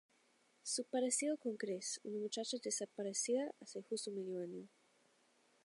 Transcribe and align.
Su 0.63 0.85
parecido 0.85 1.37
con 1.37 1.57
Cris, 1.57 2.01
una 2.03 2.17
muchacha 2.17 2.57
desaparecida 2.63 3.53
hace 3.59 3.83
justo 3.83 4.09
medio 4.09 4.41
año. 4.41 4.67